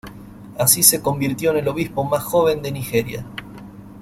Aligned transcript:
Así 0.57 0.81
se 0.81 0.99
convirtió 0.99 1.51
en 1.51 1.57
el 1.57 1.67
obispo 1.67 2.03
más 2.03 2.23
joven 2.23 2.63
de 2.63 2.71
Nigeria. 2.71 3.23